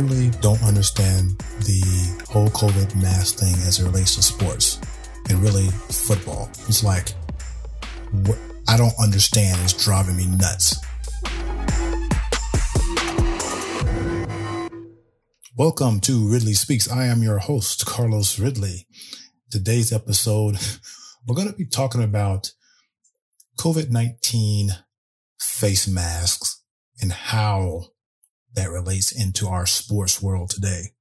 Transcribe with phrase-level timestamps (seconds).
[0.00, 1.82] literally don't understand the
[2.30, 4.80] whole COVID mask thing as it relates to sports
[5.28, 6.48] and really football.
[6.68, 7.10] It's like,
[8.12, 8.38] what
[8.68, 10.76] I don't understand is driving me nuts.
[15.56, 16.88] Welcome to Ridley Speaks.
[16.88, 18.86] I am your host, Carlos Ridley.
[19.50, 20.58] Today's episode,
[21.26, 22.52] we're going to be talking about
[23.58, 24.68] COVID-19
[25.40, 26.62] face masks
[27.00, 27.86] and how
[28.54, 30.92] that relates into our sports world today.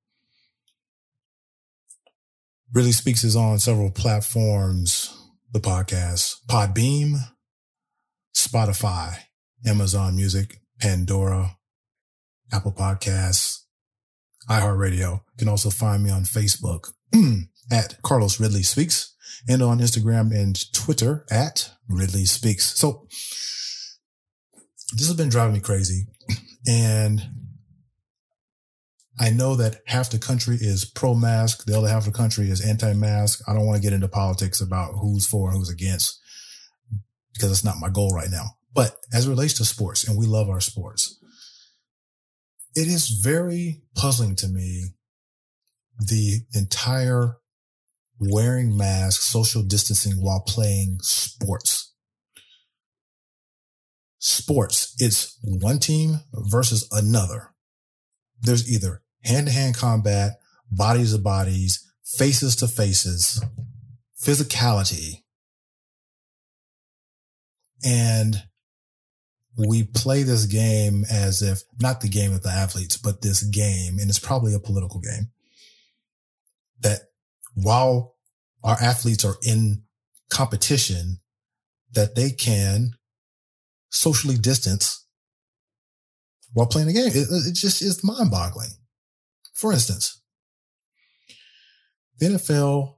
[2.74, 5.16] Ridley Speaks is on several platforms,
[5.52, 7.16] the podcast, Podbean,
[8.36, 9.18] Spotify,
[9.66, 11.58] Amazon Music, Pandora,
[12.52, 13.62] Apple Podcasts,
[14.50, 15.00] iHeartRadio.
[15.00, 16.92] You can also find me on Facebook
[17.72, 19.16] at Carlos Ridley Speaks
[19.48, 22.78] and on Instagram and Twitter at Ridley Speaks.
[22.78, 23.08] So
[24.94, 26.08] this has been driving me crazy.
[26.68, 27.22] And
[29.20, 31.66] I know that half the country is pro mask.
[31.66, 33.42] The other half of the country is anti mask.
[33.48, 36.20] I don't want to get into politics about who's for and who's against
[37.34, 38.46] because it's not my goal right now.
[38.74, 41.20] But as it relates to sports, and we love our sports,
[42.76, 44.94] it is very puzzling to me
[46.00, 47.38] the entire
[48.20, 51.87] wearing masks, social distancing while playing sports.
[54.20, 57.54] Sports, it's one team versus another.
[58.42, 60.40] There's either hand to hand combat,
[60.72, 63.44] bodies to bodies, faces to faces,
[64.20, 65.24] physicality.
[67.86, 68.44] And
[69.58, 73.98] we play this game as if not the game of the athletes, but this game,
[74.00, 75.32] and it's probably a political game
[76.82, 77.02] that
[77.54, 78.16] while
[78.64, 79.84] our athletes are in
[80.30, 81.20] competition,
[81.94, 82.92] that they can
[83.90, 85.06] socially distance
[86.54, 87.08] while playing the game.
[87.08, 88.70] It, it just is mind boggling.
[89.54, 90.22] For instance,
[92.20, 92.96] the NFL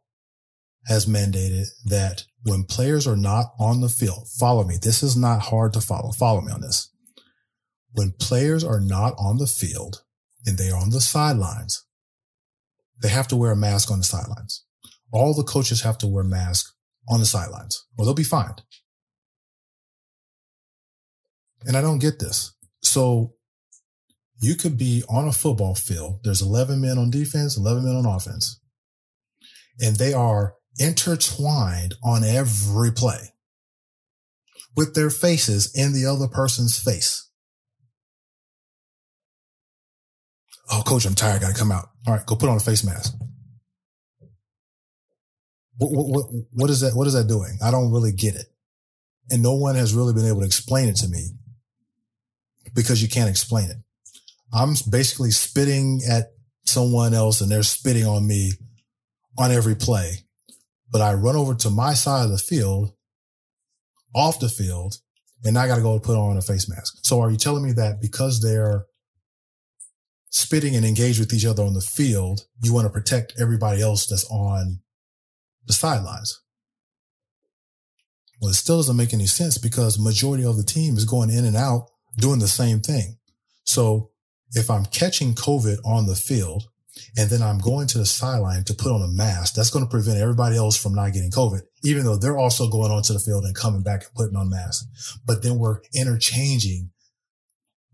[0.88, 4.75] has mandated that when players are not on the field, follow me.
[4.81, 6.11] This is not hard to follow.
[6.11, 6.89] Follow me on this.
[7.91, 10.03] When players are not on the field
[10.45, 11.85] and they are on the sidelines,
[13.01, 14.63] they have to wear a mask on the sidelines.
[15.11, 16.73] All the coaches have to wear masks
[17.09, 18.61] on the sidelines or they'll be fined.
[21.66, 22.53] And I don't get this.
[22.81, 23.34] So
[24.42, 26.22] you could be on a football field.
[26.24, 28.59] There's 11 men on defense, 11 men on offense,
[29.80, 33.34] and they are intertwined on every play
[34.75, 37.30] with their faces in the other person's face.
[40.72, 41.38] Oh, coach, I'm tired.
[41.38, 41.90] I Got to come out.
[42.08, 43.14] All right, go put on a face mask.
[45.78, 46.96] What, what, what, what is that?
[46.96, 47.58] What is that doing?
[47.64, 48.46] I don't really get it.
[49.31, 51.30] And no one has really been able to explain it to me
[52.74, 53.78] because you can't explain it.
[54.53, 56.28] I'm basically spitting at
[56.66, 58.52] someone else and they're spitting on me
[59.38, 60.25] on every play.
[60.91, 62.94] But I run over to my side of the field,
[64.16, 64.96] off the field,
[65.44, 67.00] and I got to go put on a face mask.
[67.03, 68.85] So are you telling me that because they're
[70.31, 74.08] spitting and engaged with each other on the field, you want to protect everybody else
[74.08, 74.79] that's on
[75.66, 76.41] the sidelines?
[78.41, 81.46] Well, it still doesn't make any sense because majority of the team is going in
[81.46, 81.88] and out
[82.18, 83.18] doing the same thing.
[83.64, 84.12] So
[84.53, 86.64] if I'm catching COVID on the field
[87.18, 89.92] and then I'm going to the sideline to put on a mask, that's going to
[89.92, 93.46] prevent everybody else from not getting COVID, even though they're also going onto the field
[93.46, 95.20] and coming back and putting on masks.
[95.25, 96.92] But then we're interchanging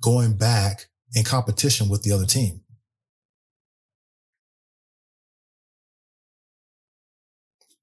[0.01, 2.61] going back in competition with the other team.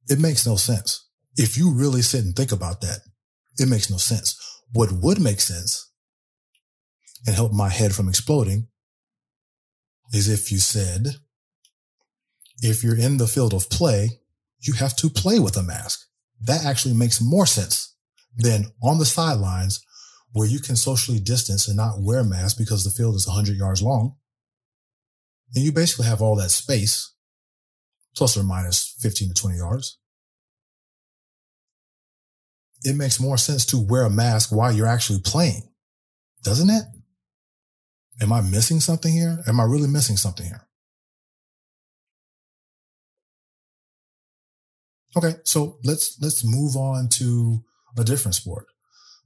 [0.08, 1.08] It makes no sense.
[1.36, 3.00] If you really sit and think about that,
[3.58, 4.38] it makes no sense.
[4.72, 5.91] What would make sense
[7.26, 8.68] and help my head from exploding
[10.12, 11.06] is if you said,
[12.58, 14.20] if you're in the field of play,
[14.60, 16.06] you have to play with a mask.
[16.40, 17.94] That actually makes more sense
[18.36, 19.84] than on the sidelines
[20.32, 23.56] where you can socially distance and not wear a mask because the field is 100
[23.56, 24.16] yards long.
[25.54, 27.12] And you basically have all that space,
[28.16, 29.98] plus or minus 15 to 20 yards.
[32.84, 35.68] It makes more sense to wear a mask while you're actually playing,
[36.42, 36.84] doesn't it?
[38.20, 39.38] Am I missing something here?
[39.46, 40.66] Am I really missing something here?
[45.16, 47.62] Okay, so let's let's move on to
[47.98, 48.66] a different sport.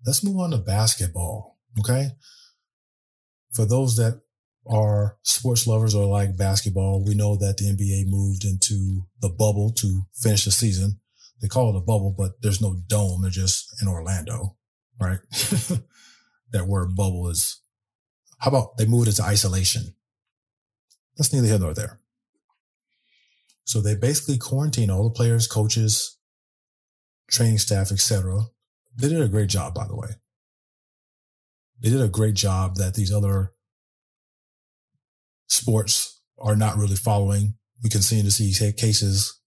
[0.04, 1.58] Let's move on to basketball.
[1.78, 2.10] Okay.
[3.52, 4.20] For those that
[4.68, 9.72] are sports lovers or like basketball, we know that the NBA moved into the bubble
[9.78, 11.00] to finish the season.
[11.40, 13.22] They call it a bubble, but there's no dome.
[13.22, 14.56] They're just in Orlando,
[15.00, 15.18] right?
[16.50, 17.60] that word bubble is
[18.38, 19.94] how about they moved into isolation?
[21.16, 22.00] That's neither here nor there.
[23.64, 26.18] So they basically quarantine all the players, coaches,
[27.30, 28.42] training staff, etc.
[28.96, 30.10] They did a great job, by the way.
[31.80, 33.52] They did a great job that these other
[35.48, 37.54] sports are not really following.
[37.82, 39.38] We continue to see cases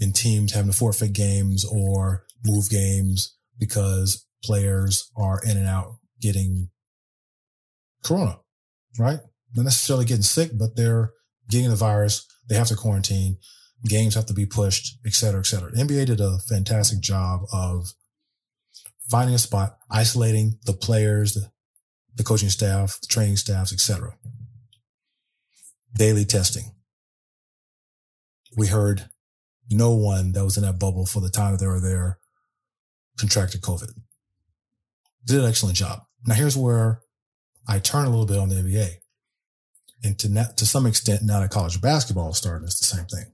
[0.00, 5.98] in teams having to forfeit games or move games because players are in and out
[6.20, 6.70] getting
[8.06, 8.38] corona,
[8.98, 9.18] right?
[9.54, 11.12] Not necessarily getting sick, but they're
[11.48, 12.26] getting the virus.
[12.48, 13.38] They have to quarantine.
[13.88, 15.70] Games have to be pushed, et cetera, et cetera.
[15.70, 17.92] The NBA did a fantastic job of
[19.10, 21.34] finding a spot, isolating the players,
[22.16, 24.16] the, coaching staff, the training staffs, et cetera.
[25.94, 26.72] Daily testing.
[28.56, 29.08] We heard
[29.70, 32.18] no one that was in that bubble for the time that they were there
[33.18, 33.92] contracted COVID.
[35.24, 36.00] Did an excellent job.
[36.26, 37.00] Now here's where
[37.68, 38.88] I turn a little bit on the NBA.
[40.04, 43.32] And to, to some extent, now that college basketball is starting, it's the same thing.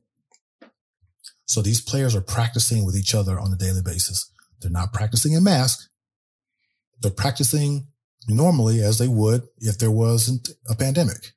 [1.44, 4.30] So these players are practicing with each other on a daily basis.
[4.60, 5.88] They're not practicing in mask.
[7.00, 7.88] They're practicing
[8.28, 11.32] normally as they would if there wasn't a pandemic.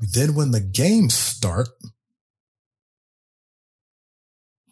[0.00, 1.68] Then when the games start,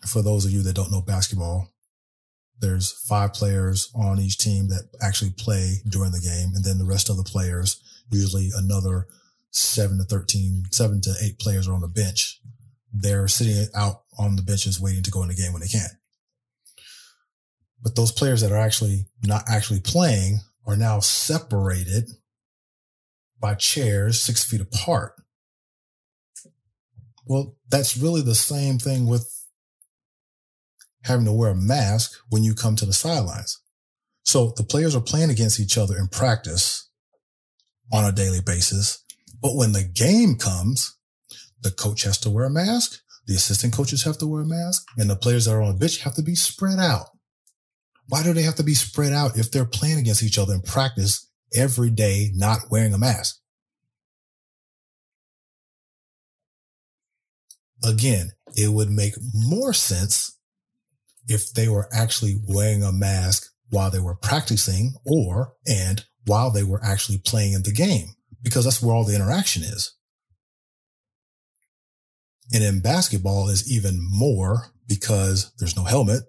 [0.06, 1.68] for those of you that don't know basketball,
[2.60, 6.52] there's five players on each team that actually play during the game.
[6.54, 9.06] And then the rest of the players, usually another
[9.50, 12.40] seven to 13, seven to eight players are on the bench.
[12.92, 15.88] They're sitting out on the benches waiting to go in the game when they can.
[17.82, 22.10] But those players that are actually not actually playing are now separated
[23.40, 25.14] by chairs six feet apart.
[27.24, 29.39] Well, that's really the same thing with
[31.04, 33.60] having to wear a mask when you come to the sidelines.
[34.22, 36.88] So the players are playing against each other in practice
[37.92, 39.02] on a daily basis.
[39.42, 40.96] But when the game comes,
[41.62, 43.00] the coach has to wear a mask.
[43.26, 45.78] The assistant coaches have to wear a mask and the players that are on the
[45.78, 47.06] bench have to be spread out.
[48.08, 50.62] Why do they have to be spread out if they're playing against each other in
[50.62, 53.36] practice every day, not wearing a mask?
[57.84, 60.36] Again, it would make more sense
[61.26, 66.64] if they were actually wearing a mask while they were practicing or, and while they
[66.64, 68.08] were actually playing in the game,
[68.42, 69.94] because that's where all the interaction is.
[72.52, 76.24] And in basketball is even more because there's no helmet.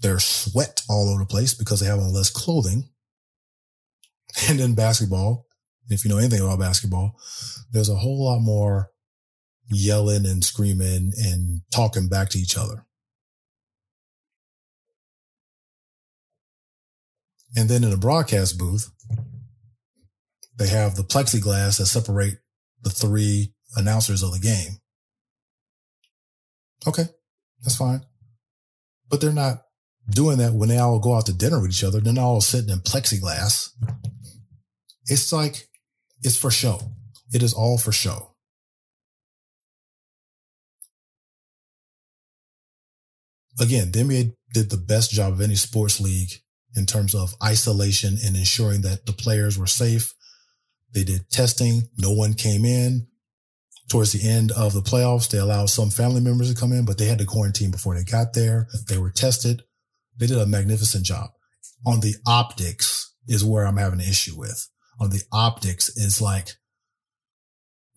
[0.00, 2.88] There's sweat all over the place because they have on less clothing.
[4.48, 5.46] And in basketball,
[5.90, 7.14] if you know anything about basketball,
[7.70, 8.90] there's a whole lot more
[9.70, 12.84] yelling and screaming and talking back to each other.
[17.56, 18.90] And then in the broadcast booth,
[20.56, 22.38] they have the plexiglass that separate
[22.82, 24.78] the three announcers of the game.
[26.86, 27.04] Okay,
[27.62, 28.02] that's fine.
[29.08, 29.62] But they're not
[30.10, 32.00] doing that when they all go out to dinner with each other.
[32.00, 33.70] They're not all sitting in plexiglass.
[35.06, 35.68] It's like,
[36.22, 36.80] it's for show.
[37.32, 38.34] It is all for show.
[43.60, 46.30] Again, the NBA did the best job of any sports league
[46.76, 50.14] in terms of isolation and ensuring that the players were safe.
[50.92, 51.82] They did testing.
[51.98, 53.06] No one came in.
[53.90, 56.96] Towards the end of the playoffs, they allowed some family members to come in, but
[56.96, 58.68] they had to quarantine before they got there.
[58.88, 59.62] They were tested.
[60.16, 61.30] They did a magnificent job.
[61.86, 64.68] On the optics is where I'm having an issue with.
[65.00, 66.48] On the optics is like,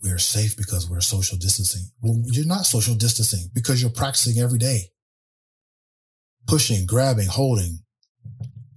[0.04, 1.90] we're safe because we're social distancing.
[2.02, 4.92] Well, you're not social distancing because you're practicing every day.
[6.48, 7.80] Pushing, grabbing, holding,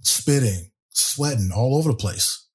[0.01, 2.47] spitting, sweating all over the place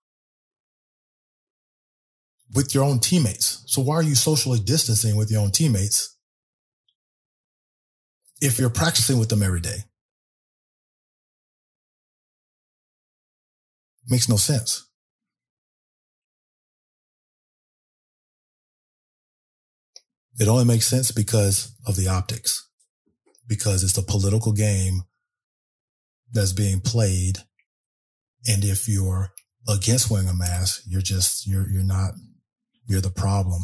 [2.55, 3.63] with your own teammates.
[3.67, 6.17] So why are you socially distancing with your own teammates
[8.41, 9.79] if you're practicing with them every day?
[14.09, 14.87] Makes no sense.
[20.39, 22.69] It only makes sense because of the optics,
[23.49, 25.03] because it's a political game
[26.33, 27.39] that's being played.
[28.47, 29.33] And if you're
[29.69, 32.13] against wearing a mask, you're just, you're, you're not,
[32.87, 33.63] you're the problem.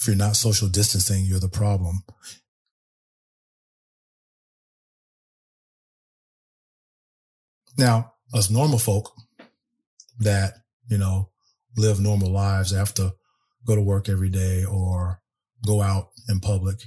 [0.00, 2.02] If you're not social distancing, you're the problem.
[7.76, 9.12] Now, us normal folk
[10.18, 10.54] that,
[10.88, 11.30] you know,
[11.76, 13.14] live normal lives, to
[13.66, 15.20] go to work every day or
[15.66, 16.78] go out in public.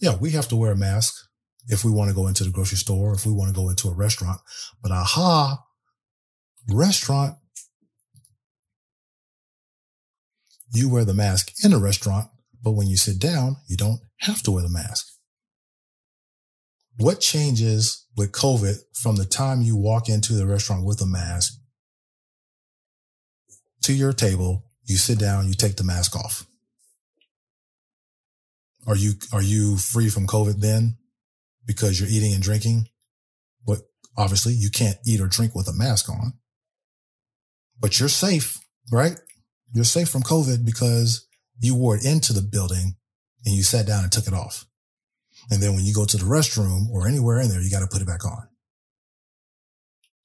[0.00, 1.27] Yeah, we have to wear a mask
[1.68, 3.88] if we want to go into the grocery store, if we want to go into
[3.88, 4.40] a restaurant.
[4.82, 5.62] But aha,
[6.68, 7.36] restaurant,
[10.72, 12.28] You wear the mask in a restaurant,
[12.62, 15.06] but when you sit down, you don't have to wear the mask.
[16.98, 21.54] What changes with COVID from the time you walk into the restaurant with a mask
[23.82, 26.44] to your table, you sit down, you take the mask off?
[28.86, 30.96] Are you, are you free from COVID then
[31.68, 32.88] because you're eating and drinking?
[33.64, 33.82] But
[34.16, 36.32] obviously you can't eat or drink with a mask on,
[37.78, 38.58] but you're safe,
[38.90, 39.16] right?
[39.72, 41.28] You're safe from COVID because
[41.60, 42.96] you wore it into the building
[43.44, 44.64] and you sat down and took it off.
[45.50, 47.86] And then when you go to the restroom or anywhere in there, you got to
[47.86, 48.48] put it back on.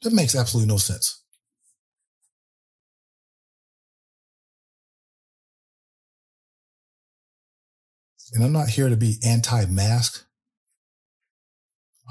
[0.01, 1.23] That makes absolutely no sense.
[8.33, 10.25] And I'm not here to be anti-mask.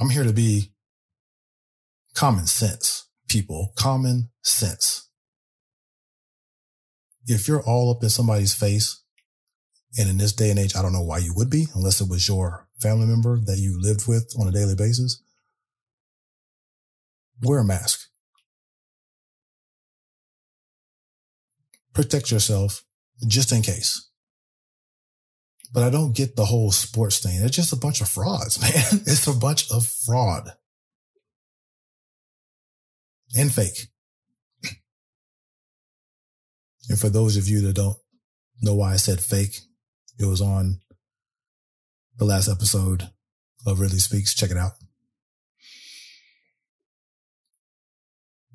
[0.02, 0.72] I'm here to be
[2.16, 5.08] common sense people, common sense.
[7.26, 9.00] If you're all up in somebody's face,
[9.96, 12.08] and in this day and age, I don't know why you would be, unless it
[12.10, 15.22] was your family member that you lived with on a daily basis.
[17.40, 18.00] Wear a mask.
[21.94, 22.84] Protect yourself
[23.28, 24.10] just in case
[25.72, 27.40] but I don't get the whole sports thing.
[27.42, 29.02] It's just a bunch of frauds, man.
[29.06, 30.52] It's a bunch of fraud
[33.34, 33.88] and fake.
[36.88, 37.96] And for those of you that don't
[38.60, 39.60] know why I said fake,
[40.18, 40.80] it was on
[42.18, 43.08] the last episode
[43.64, 44.34] of Ridley Speaks.
[44.34, 44.72] Check it out.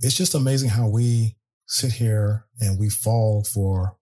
[0.01, 3.97] It's just amazing how we sit here and we fall for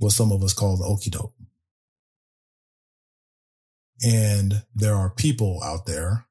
[0.00, 1.34] what some of us call the okey doke.
[4.02, 6.26] And there are people out there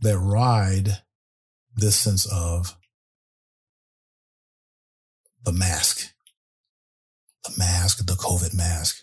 [0.00, 1.02] that ride
[1.74, 2.76] this sense of
[5.44, 6.12] the mask,
[7.44, 9.02] the mask, the COVID mask.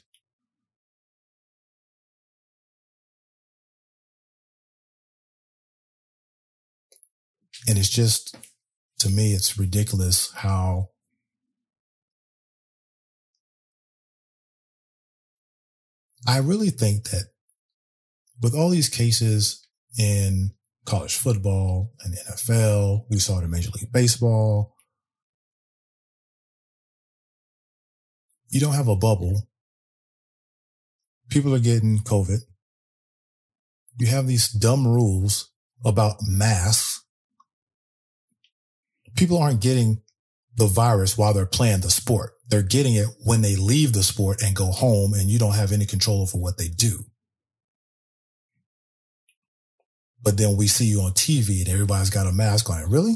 [7.68, 8.38] And it's just,
[9.00, 10.92] to me, it's ridiculous how
[16.28, 17.26] I really think that
[18.42, 19.68] with all these cases
[19.98, 20.52] in
[20.86, 24.76] college football and NFL, we saw it in Major League Baseball.
[28.50, 29.50] You don't have a bubble.
[31.30, 32.40] People are getting COVID.
[33.98, 35.52] You have these dumb rules
[35.84, 37.04] about masks.
[39.16, 40.02] People aren't getting
[40.56, 42.35] the virus while they're playing the sport.
[42.48, 45.72] They're getting it when they leave the sport and go home and you don't have
[45.72, 47.06] any control over what they do.
[50.22, 52.90] But then we see you on TV and everybody's got a mask on.
[52.90, 53.16] Really?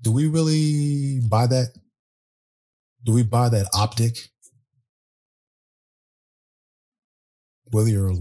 [0.00, 1.68] Do we really buy that?
[3.04, 4.16] Do we buy that optic?
[7.70, 8.12] Whether you're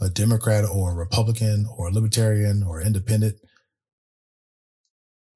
[0.00, 3.36] a Democrat or a Republican or a Libertarian or independent,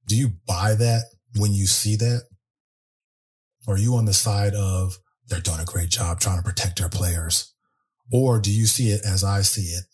[0.06, 1.04] do you buy that
[1.36, 2.22] when you see that?
[3.68, 4.98] Are you on the side of
[5.28, 7.54] they're doing a great job trying to protect their players?
[8.12, 9.84] Or do you see it as I see it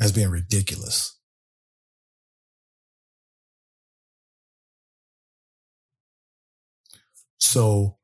[0.00, 1.16] as being ridiculous?
[7.38, 7.96] So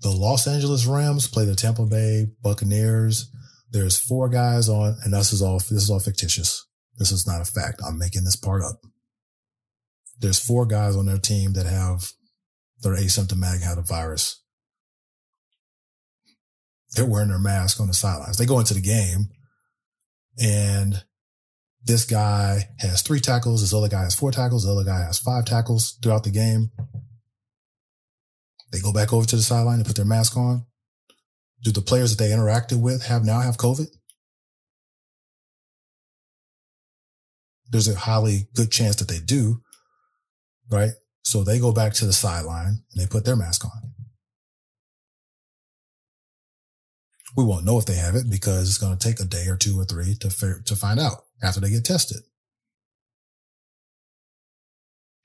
[0.00, 3.30] the Los Angeles Rams play the Tampa Bay Buccaneers.
[3.70, 6.66] There's four guys on, and this is all, this is all fictitious.
[6.98, 7.80] This is not a fact.
[7.86, 8.80] I'm making this part up
[10.22, 12.12] there's four guys on their team that have
[12.80, 14.42] that are asymptomatic, have the virus.
[16.94, 18.38] They're wearing their mask on the sidelines.
[18.38, 19.28] They go into the game
[20.40, 21.02] and
[21.84, 23.60] this guy has three tackles.
[23.60, 24.64] This other guy has four tackles.
[24.64, 26.70] The other guy has five tackles throughout the game.
[28.70, 30.66] They go back over to the sideline and put their mask on.
[31.64, 33.88] Do the players that they interacted with have now have COVID?
[37.70, 39.62] There's a highly good chance that they do
[40.72, 40.90] right?
[41.22, 43.92] So they go back to the sideline and they put their mask on.
[47.36, 49.56] We won't know if they have it because it's going to take a day or
[49.56, 52.22] two or three to, to find out after they get tested.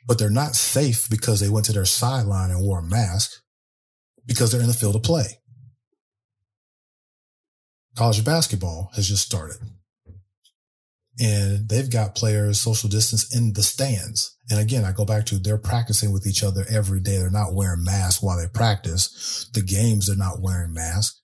[0.07, 3.41] But they're not safe because they went to their sideline and wore a mask
[4.25, 5.39] because they're in the field of play.
[7.97, 9.57] College basketball has just started
[11.19, 14.37] and they've got players social distance in the stands.
[14.49, 17.17] And again, I go back to they're practicing with each other every day.
[17.17, 19.49] They're not wearing masks while they practice.
[19.53, 21.21] The games, they're not wearing masks,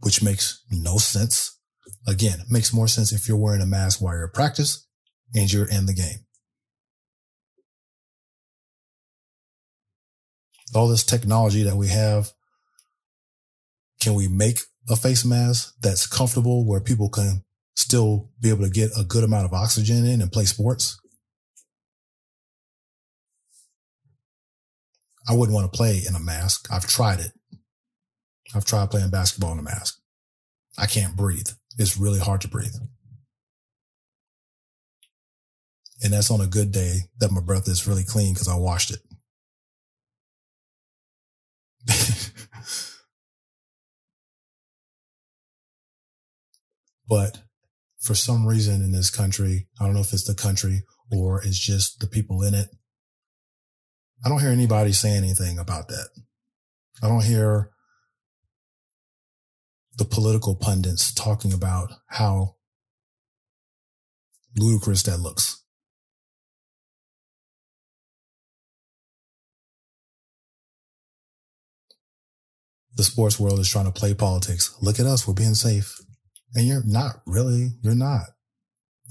[0.00, 1.58] which makes no sense.
[2.06, 4.86] Again, makes more sense if you're wearing a mask while you're at practice
[5.34, 6.26] and you're in the game.
[10.74, 12.30] All this technology that we have,
[14.00, 17.42] can we make a face mask that's comfortable where people can
[17.76, 20.98] still be able to get a good amount of oxygen in and play sports?
[25.28, 26.68] I wouldn't want to play in a mask.
[26.72, 27.32] I've tried it.
[28.54, 30.00] I've tried playing basketball in a mask.
[30.78, 31.48] I can't breathe.
[31.78, 32.74] It's really hard to breathe.
[36.02, 38.92] And that's on a good day that my breath is really clean because I washed
[38.92, 39.00] it.
[47.08, 47.38] but
[47.98, 51.58] for some reason in this country, I don't know if it's the country or it's
[51.58, 52.68] just the people in it.
[54.24, 56.08] I don't hear anybody saying anything about that.
[57.02, 57.70] I don't hear
[59.96, 62.56] the political pundits talking about how
[64.56, 65.62] ludicrous that looks.
[72.94, 74.76] The sports world is trying to play politics.
[74.82, 75.26] Look at us.
[75.26, 76.00] We're being safe.
[76.54, 78.24] And you're not really, you're not.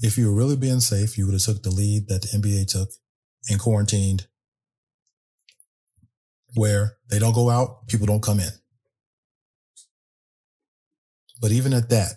[0.00, 2.68] If you were really being safe, you would have took the lead that the NBA
[2.68, 2.88] took
[3.48, 4.26] and quarantined
[6.54, 8.50] where they don't go out, people don't come in.
[11.40, 12.14] But even at that,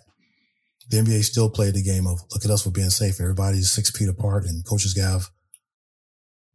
[0.88, 3.20] the NBA still played the game of look at us for being safe.
[3.20, 5.28] Everybody's six feet apart and coaches have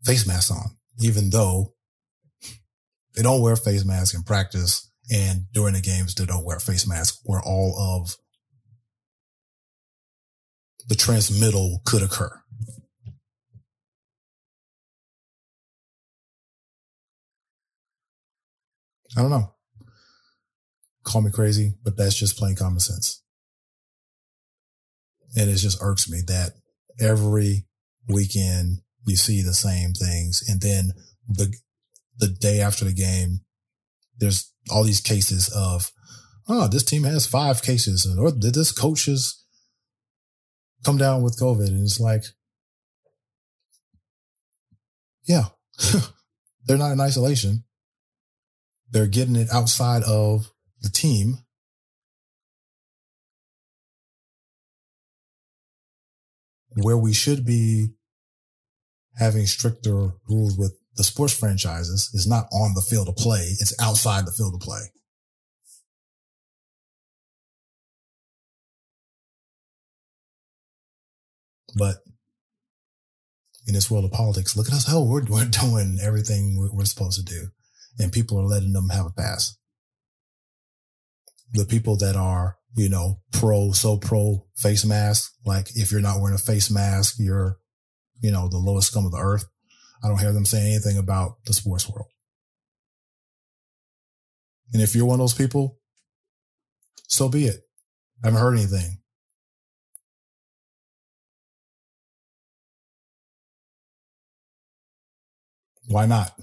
[0.04, 1.74] face masks on, even though
[3.16, 6.88] they don't wear face masks in practice and during the games they don't wear face
[6.88, 8.16] masks where all of
[10.88, 12.32] the transmittal could occur.
[19.16, 19.54] I don't know.
[21.04, 23.24] Call me crazy, but that's just plain common sense.
[25.36, 26.52] And it just irks me that
[27.00, 27.66] every
[28.08, 30.44] weekend you see the same things.
[30.48, 30.92] And then
[31.28, 31.54] the,
[32.18, 33.42] the day after the game,
[34.18, 35.92] there's all these cases of,
[36.48, 39.44] oh, this team has five cases or did this coach has
[40.88, 41.68] come down with COVID.
[41.68, 42.24] And it's like,
[45.28, 45.48] yeah,
[46.66, 47.66] they're not in isolation.
[48.90, 51.40] They're getting it outside of the team
[56.82, 57.88] where we should be
[59.18, 63.56] having stricter rules with the sports franchises is not on the field of play.
[63.60, 64.80] It's outside the field of play.
[71.78, 71.98] But
[73.68, 74.88] in this world of politics, look at us.
[74.88, 77.48] Hell, we're, we're doing everything we're supposed to do
[78.00, 79.58] and people are letting them have a pass
[81.54, 85.34] the people that are, you know, pro, so pro face mask.
[85.46, 87.58] Like if you're not wearing a face mask, you're,
[88.22, 89.46] you know, the lowest scum of the earth.
[90.04, 92.08] I don't hear them saying anything about the sports world.
[94.74, 95.80] And if you're one of those people,
[97.08, 97.62] so be it.
[98.24, 99.00] I haven't heard anything.
[105.88, 106.38] Why not?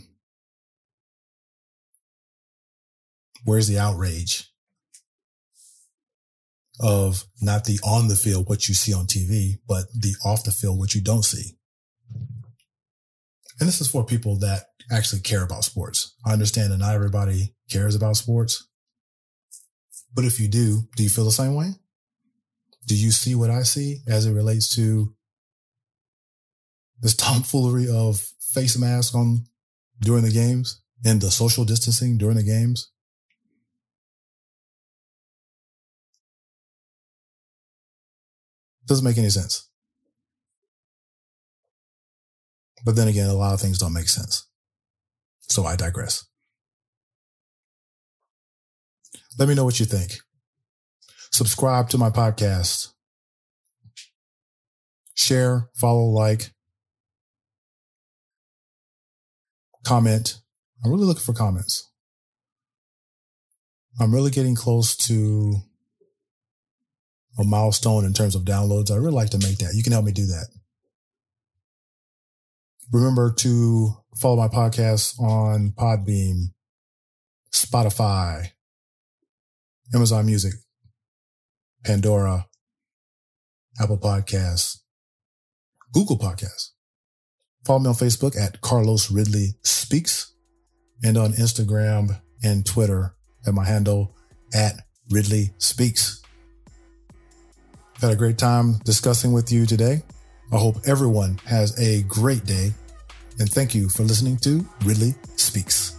[3.44, 4.50] Where's the outrage?
[6.80, 10.50] of not the on the field, what you see on TV, but the off the
[10.50, 11.56] field, what you don't see.
[13.60, 16.14] And this is for people that actually care about sports.
[16.26, 18.68] I understand that not everybody cares about sports,
[20.12, 21.70] but if you do, do you feel the same way?
[22.86, 25.14] Do you see what I see as it relates to
[27.00, 29.44] this tomfoolery of face mask on
[30.00, 32.90] during the games and the social distancing during the games?
[38.86, 39.68] Doesn't make any sense.
[42.84, 44.46] But then again, a lot of things don't make sense.
[45.40, 46.26] So I digress.
[49.38, 50.12] Let me know what you think.
[51.32, 52.88] Subscribe to my podcast.
[55.14, 56.52] Share, follow, like,
[59.84, 60.40] comment.
[60.84, 61.90] I'm really looking for comments.
[64.00, 65.54] I'm really getting close to
[67.38, 68.90] a milestone in terms of downloads.
[68.90, 69.74] I really like to make that.
[69.74, 70.48] You can help me do that.
[72.92, 76.52] Remember to follow my podcast on Podbean,
[77.52, 78.50] Spotify,
[79.94, 80.54] Amazon Music,
[81.84, 82.46] Pandora,
[83.80, 84.78] Apple Podcasts,
[85.92, 86.73] Google Podcasts.
[87.64, 90.34] Follow me on Facebook at Carlos Ridley Speaks
[91.02, 93.14] and on Instagram and Twitter
[93.46, 94.14] at my handle
[94.52, 96.22] at Ridley Speaks.
[98.00, 100.02] Had a great time discussing with you today.
[100.52, 102.72] I hope everyone has a great day.
[103.38, 105.96] And thank you for listening to Ridley Speaks.